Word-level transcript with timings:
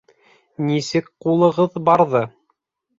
Нисек 0.69 1.13
ҡулығыҙ 1.27 1.81
барҙы! 1.91 2.27